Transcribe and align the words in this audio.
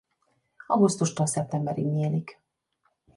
Augusztustól 0.67 1.25
szeptemberig 1.25 1.85
nyílik. 1.85 2.39